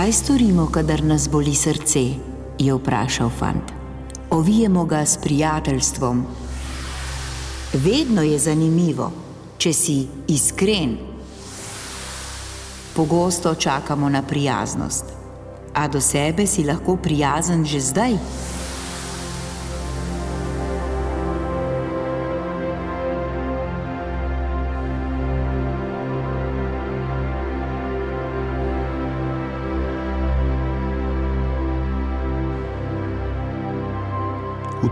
[0.00, 2.00] Kaj storimo, kadar nas boli srce?
[2.58, 3.72] je vprašal fant.
[4.30, 6.24] Ovijemo ga s prijateljstvom.
[7.72, 9.10] Vedno je zanimivo,
[9.58, 10.96] če si iskren.
[12.96, 15.04] Pogosto čakamo na prijaznost,
[15.74, 18.16] a do sebe si lahko prijazen že zdaj.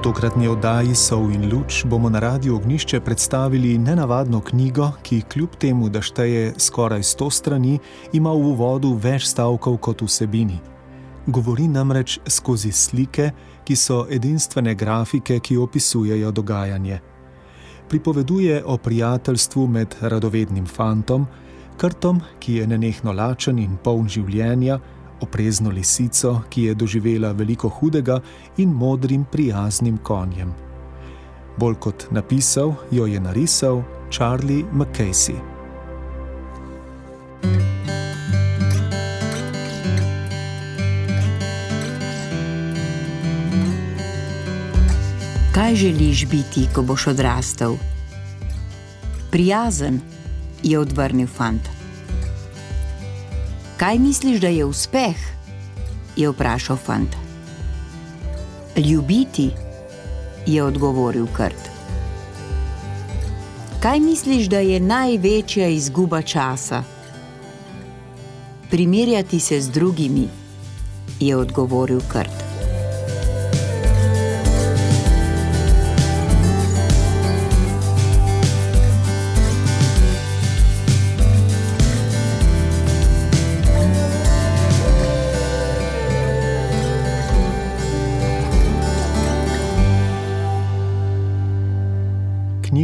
[0.02, 5.88] Tokratni oddaji Sov in Luč bomo na radiju Ognišče predstavili nenavadno knjigo, ki kljub temu,
[5.88, 7.78] da šteje skoraj 100 strani,
[8.12, 10.60] ima v uvodu več stavkov kot vsebini.
[11.26, 13.30] Govori namreč skozi slike,
[13.64, 17.00] ki so edinstvene grafike, ki opisujejo dogajanje.
[17.88, 21.26] Pripoveduje o prijateljstvu med radovednim fantom,
[21.76, 24.78] krtom, ki je nenehno lačen in poln življenja
[25.20, 28.20] oprezno lisico, ki je doživela veliko hudega,
[28.56, 30.54] in modrim, prijaznim konjem.
[31.58, 35.38] Bolj kot napisal, jo je narisal Charlie McCasey.
[45.54, 47.74] Kaj želiš biti, ko boš odrastel?
[49.30, 50.00] Prijazen,
[50.62, 51.77] je odvrnil fant.
[53.78, 55.38] Kaj misliš, da je uspeh?
[56.18, 57.14] je vprašal fant.
[58.76, 59.50] Ljubiti,
[60.46, 61.70] je odgovoril Krt.
[63.80, 66.82] Kaj misliš, da je največja izguba časa?
[68.70, 70.28] Primerjati se z drugimi,
[71.20, 72.47] je odgovoril Krt.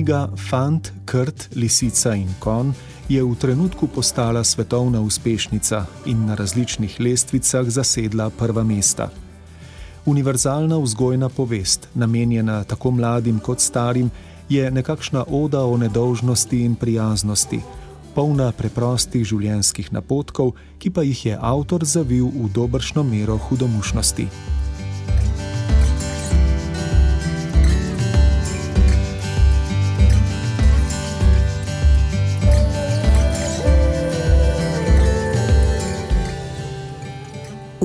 [0.04, 2.74] Knjiga Fant, Krt, Lisica in Kon
[3.08, 9.08] je v trenutku postala svetovna uspešnica in na različnih lestvicah zasedla prva mesta.
[10.04, 14.10] Univerzalna vzgojna povest, namenjena tako mladim kot starim,
[14.48, 17.60] je nekakšna oda o nedolžnosti in prijaznosti,
[18.14, 24.28] polna preprostih življenjskih napotkov, ki pa jih je avtor zavil v dobršno mero hudomušnosti.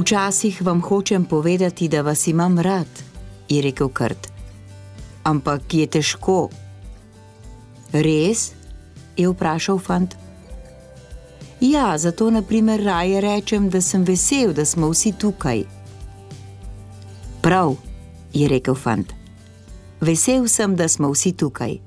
[0.10, 2.88] Včasih vam hočem povedati, da vas imam rad,
[3.50, 4.32] je rekel Krt.
[5.24, 6.50] Ampak je težko.
[7.94, 8.52] Res?
[9.18, 10.16] je vprašal fant.
[11.62, 15.64] Ja, zato naprimer raje rečem, da sem vesel, da smo vsi tukaj.
[17.42, 17.76] Prav,
[18.34, 19.14] je rekel fant.
[20.02, 21.78] Vesel sem, da smo vsi tukaj.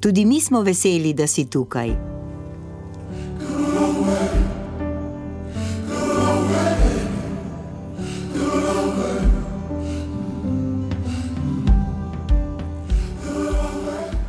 [0.00, 1.90] Tudi mi smo veseli, da si tukaj.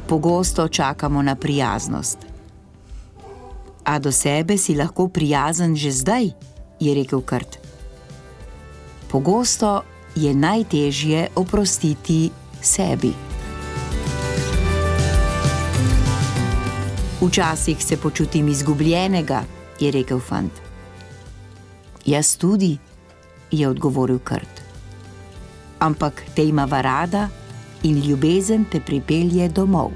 [0.09, 2.17] Pogosto čakamo na prijaznost.
[3.85, 6.33] A do sebe si lahko prijazen že zdaj,
[6.79, 7.61] je rekel Krt.
[9.11, 12.31] Pogosto je najtežje oprostiti
[12.61, 13.13] sebi.
[17.21, 19.43] Včasih se počutim izgubljenega,
[19.79, 20.53] je rekel fant.
[22.05, 22.77] Jaz tudi,
[23.51, 24.61] je odgovoril Krt.
[25.79, 27.29] Ampak te ima rada
[27.81, 29.91] in ljubezen te pripelje domov.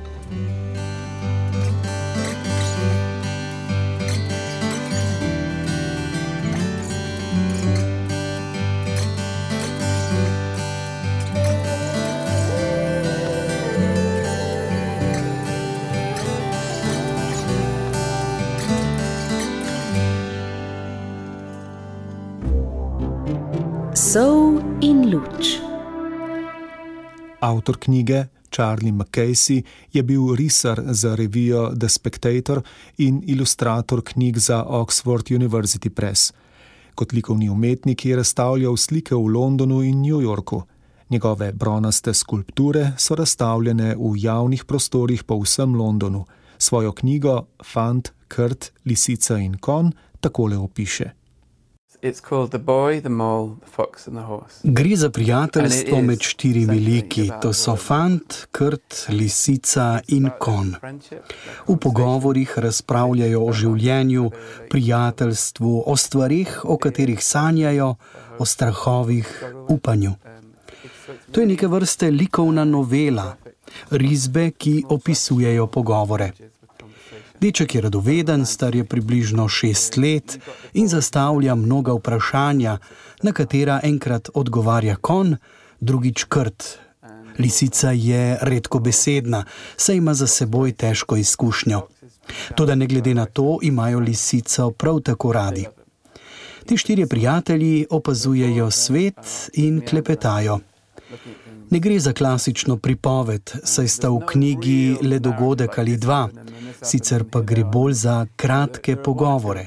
[23.93, 25.62] Sol in luč.
[27.53, 29.63] Avtor knjige Charlie McCasey
[29.93, 32.61] je bil risar za revijo The Spectator
[32.97, 36.33] in ilustrator knjig za Oxford University Press.
[36.95, 40.63] Kot likovni umetnik je razstavljal slike v Londonu in New Yorku.
[41.09, 46.25] Njegove bronaste skulpture so razstavljene v javnih prostorih po vsem Londonu.
[46.57, 51.22] Svojo knjigo Fant, Krt, Lisica in Kon takole opiše.
[54.63, 60.75] Gre za prijateljstvo med štirimi liki, to so fant, krt, lisica in kon.
[61.67, 64.31] V pogovorih razpravljajo o življenju,
[64.69, 67.95] prijateljstvu, o stvarih, o katerih sanjajo,
[68.39, 70.13] o strahovih, upanju.
[71.31, 73.35] To je neke vrste likovna novela,
[73.91, 76.33] risbe, ki opisujejo pogovore.
[77.43, 80.39] Deček je radoveden, star je približno šest let
[80.73, 82.77] in zastavlja mnoga vprašanja,
[83.21, 85.35] na katera enkrat odgovarja kon,
[85.79, 86.63] drugič krt.
[87.39, 89.43] Lisica je redko besedna,
[89.75, 91.81] saj ima za seboj težko izkušnjo.
[92.55, 95.65] Toda ne glede na to, imajo lisico prav tako radi.
[96.65, 100.59] Ti štirje prijatelji opazujejo svet in klepetajo.
[101.69, 106.29] Ne gre za klasično pripoved, saj sta v knjigi le dogodek ali dva,
[106.81, 109.65] sicer pa gre bolj za kratke pogovore.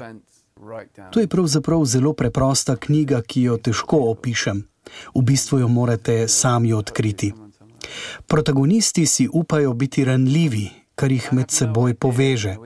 [1.11, 4.65] To je pravzaprav zelo preprosta knjiga, ki jo težko opišem.
[5.15, 7.33] V bistvu jo morate sami odkriti.
[8.27, 12.57] Protagonisti si upajo biti ranljivi, kar jih med seboj poveže.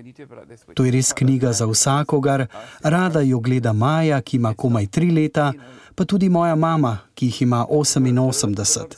[0.75, 2.47] To je res knjiga za vsakogar,
[2.83, 5.51] rada jo gleda Maja, ki ima komaj tri leta,
[5.95, 8.97] pa tudi moja mama, ki jih ima 88.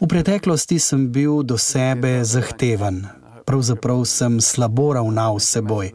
[0.00, 3.06] V preteklosti sem bil do sebe zahteven,
[3.48, 5.94] pravzaprav sem slabo ravnal s seboj.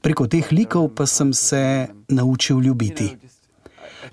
[0.00, 3.12] Preko teh likov pa sem se naučil ljubiti.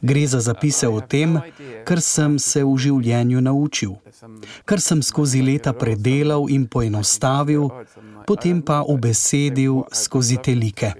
[0.01, 1.39] Gre za zapise o tem,
[1.87, 3.95] kar sem se v življenju naučil,
[4.65, 7.69] kar sem skozi leta predelal in poenostavil,
[8.27, 10.93] potem pa ubesedil skozi te like.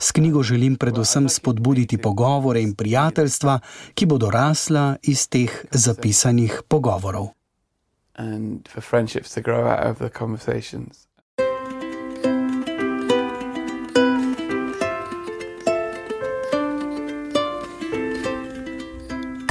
[0.00, 3.58] S knjigo želim predvsem spodbuditi pogovore in prijateljstva,
[3.94, 7.28] ki bodo rasla iz teh zapisanih pogovorov.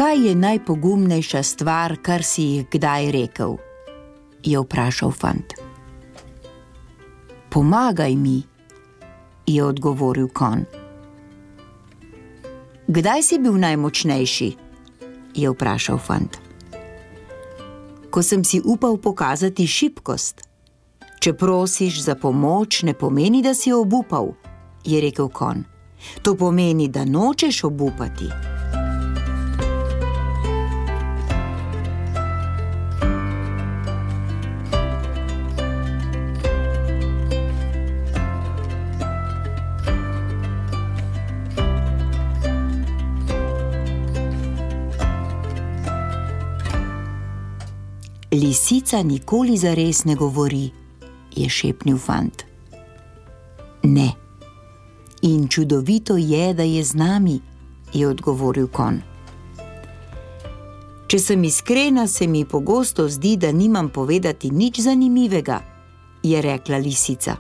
[0.10, 3.58] Kaj je najpogumnejša stvar, kar si jih kdaj rekel?
[4.44, 5.54] je vprašal fant.
[7.50, 8.42] Pomagaj mi
[9.46, 10.66] je odgovoril kon.
[12.88, 14.50] Kdaj si bil najmočnejši?
[15.36, 16.42] je vprašal fant.
[18.10, 20.42] Ko sem si upal pokazati šibkost.
[21.20, 24.34] Če prosiš za pomoč, ne pomeni, da si obupal,
[24.86, 25.68] je rekel kon.
[26.22, 28.49] To pomeni, da nočeš obupati.
[48.40, 50.70] Lisica nikoli za res ne govori,
[51.36, 52.46] je šepnil fant.
[53.84, 54.12] Ne.
[55.22, 57.40] In čudovito je, da je z nami,
[57.94, 59.02] je odgovoril kon.
[61.08, 65.60] Če sem iskrena, se mi pogosto zdi, da nimam povedati nič zanimivega,
[66.24, 67.36] je rekla lisica.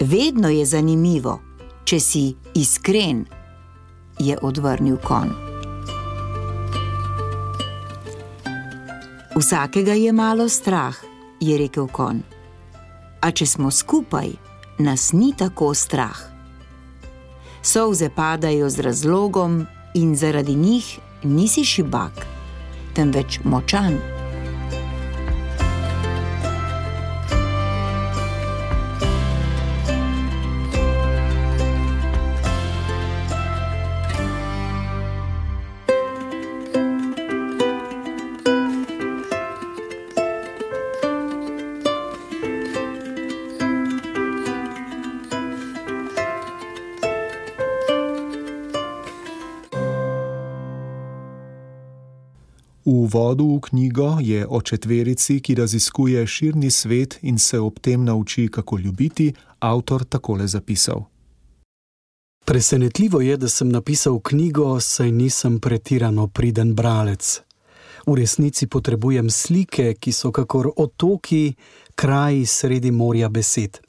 [0.00, 1.40] Vedno je zanimivo,
[1.84, 2.24] če si
[2.54, 3.24] iskren,
[4.18, 5.45] je odvrnil kon.
[9.36, 10.96] Vsakega je malo strah,
[11.40, 12.22] je rekel kon.
[13.20, 14.30] A če smo skupaj,
[14.78, 16.16] nas ni tako strah.
[17.60, 20.88] Solze padajo z razlogom in zaradi njih
[21.22, 22.24] nisi šibak,
[22.96, 24.15] temveč močan.
[52.86, 58.04] V uvodu v knjigo je o četverici, ki raziskuje širni svet in se ob tem
[58.04, 61.02] nauči, kako ljubiti, avtor takole zapisal.
[62.44, 67.40] Presenetljivo je, da sem napisal knjigo, saj nisem pretirano priden bralec.
[68.06, 71.54] V resnici potrebujem slike, ki so kakor otoki,
[71.94, 73.80] kraji sredi morja besed.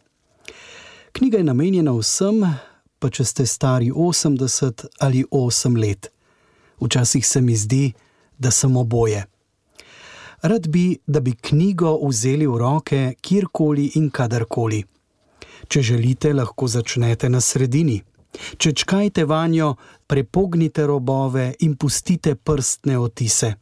[1.11, 2.41] Knjiga je namenjena vsem,
[2.99, 6.11] pa če ste stari 80 ali 8 let.
[6.81, 8.06] Včasih se mi zdi, da
[8.37, 9.25] da sem oboje.
[10.41, 14.83] Rad bi, da bi knjigo vzeli v roke kjerkoli in kadarkoli.
[15.67, 17.97] Če želite, lahko začnete na sredini.
[18.57, 19.73] Če čkajte vanjo,
[20.07, 23.55] prepognite robove in pustite prstne otise.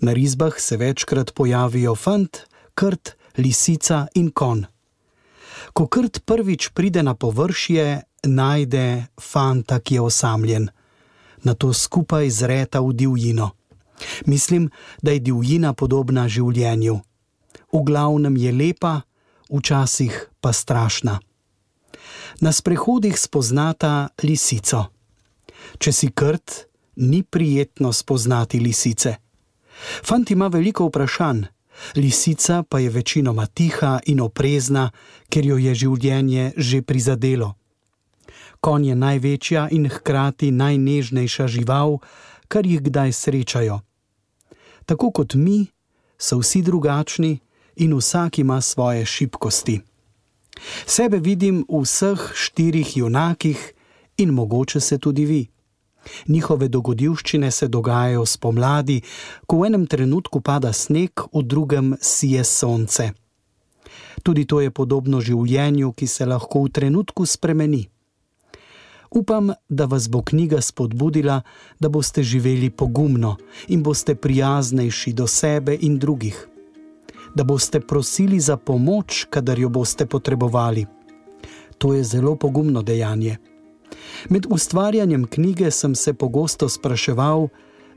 [0.00, 4.64] Na risbah se večkrat pojavijo fant, krt, lisica in kon.
[5.72, 10.68] Ko krt prvič pride na površje, najde fanta, ki je osamljen,
[11.42, 13.57] na to skupaj zreta v divjino.
[14.26, 14.70] Mislim,
[15.02, 17.00] da je divjina podobna življenju.
[17.72, 19.00] V glavnem je lepa,
[19.50, 21.18] včasih pa strašna.
[22.40, 24.86] Na sprehodih spoznata lisico.
[25.78, 29.16] Če si krt, ni prijetno spoznati lisice.
[30.02, 31.44] Fant ima veliko vprašanj,
[31.96, 34.90] lisica pa je večinoma tiha in oprezna,
[35.30, 37.54] ker jo je življenje že prizadelo.
[38.60, 42.00] Konj je največja in hkrati najnežnejša žival,
[42.48, 43.80] kar jih kdaj srečajo.
[44.88, 45.66] Tako kot mi,
[46.18, 47.38] so vsi drugačni
[47.76, 49.80] in vsak ima svoje šibkosti.
[50.86, 53.72] Sebe vidim v vseh štirih junakih
[54.16, 55.42] in mogoče se tudi vi.
[56.28, 59.02] Njihove dogodivščine se dogajajo spomladi,
[59.46, 63.10] ko v enem trenutku pada sneg, v drugem sije sonce.
[64.22, 67.84] Tudi to je podobno življenju, ki se lahko v trenutku spremeni.
[69.10, 71.42] Upam, da vas bo knjiga spodbudila,
[71.80, 73.36] da boste živeli pogumno
[73.68, 76.48] in boste prijaznejši do sebe in drugih.
[77.34, 80.86] Da boste prosili za pomoč, kadar jo boste potrebovali.
[81.78, 83.36] To je zelo pogumno dejanje.
[84.28, 87.48] Med ustvarjanjem knjige sem se pogosto spraševal,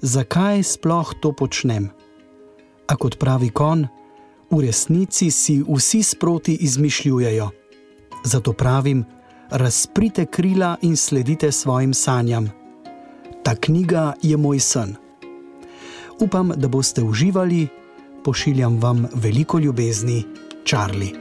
[0.02, 1.90] zakaj sploh to počnem.
[2.88, 3.88] A kot pravi kon,
[4.52, 7.50] v resnici si vsi sproti izmišljujejo.
[8.24, 9.06] Zato pravim,
[9.52, 12.52] razprite krila in sledite svojim sanjam.
[13.44, 14.96] Ta knjiga je moj sen.
[16.20, 17.68] Upam, da boste uživali,
[18.24, 20.24] pošiljam vam veliko ljubezni,
[20.66, 21.21] Charlie.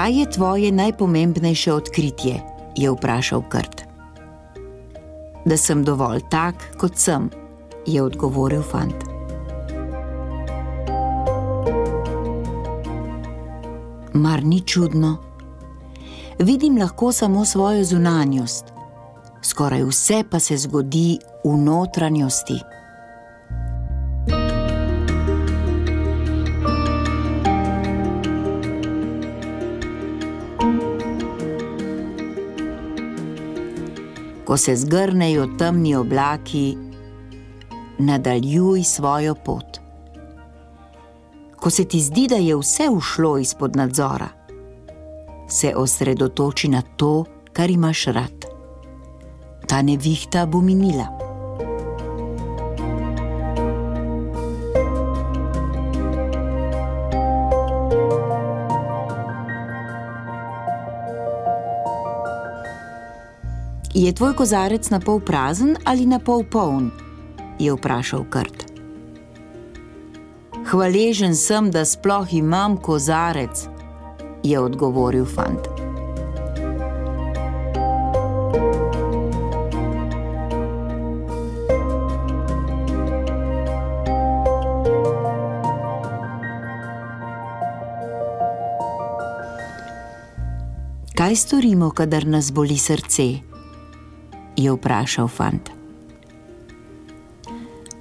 [0.00, 2.40] Kaj je tvoje najpomembnejše odkritje?
[2.76, 3.84] je vprašal Krt.
[5.44, 7.28] Da sem dovolj tak, kot sem,
[7.86, 8.96] je odgovoril fant.
[14.14, 15.16] Mar ni čudno?
[16.38, 18.72] Vidim lahko samo svojo zunanjost,
[19.44, 22.56] skoraj vse pa se zgodi v notranjosti.
[34.50, 36.76] Ko se zgrnejo temni oblaki,
[37.98, 39.78] nadaljuj svojo pot.
[41.56, 44.28] Ko se ti zdi, da je vse ušlo izpod nadzora,
[45.48, 48.44] se osredotoči na to, kar imaš rad.
[49.66, 51.19] Ta nevihta bo minila.
[64.00, 66.88] Je tvoj kozarec na pol prazen ali na pol poln?
[67.60, 68.64] je vprašal Krt.
[70.72, 73.68] Hvaležen sem, da sploh imam kozarec,
[74.40, 75.68] je odgovoril fant.
[91.12, 93.49] Kaj storimo, kadar nas boli srce?
[94.62, 95.70] Je vprašal fant.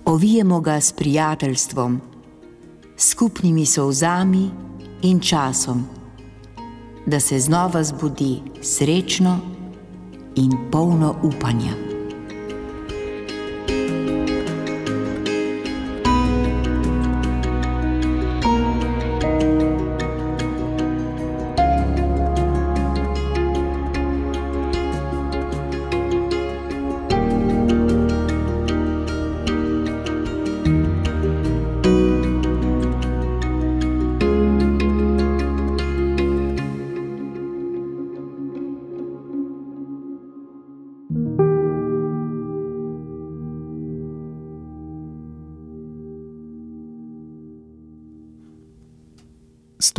[0.05, 2.01] Ovijemo ga s prijateljstvom,
[2.97, 4.49] skupnimi solzami
[5.01, 5.85] in časom,
[7.05, 9.39] da se znova zbudi srečno
[10.35, 11.88] in polno upanja.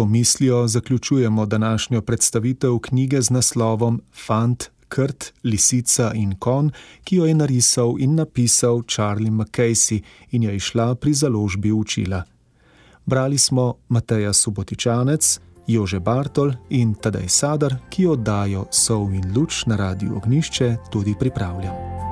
[0.01, 6.71] To mislijo zaključujemo današnjo predstavitev knjige z naslovom Fant, Krt, Lisica in Kon,
[7.05, 12.23] ki jo je narisal in napisal Charlie McCasey in je išla pri založbi učila.
[13.07, 19.77] Brali smo Mateja Subotičanec, Jože Bartol in Tadej Sadar, ki oddajo Sov in luč na
[19.77, 22.10] radiju Ognišče tudi pripravljam.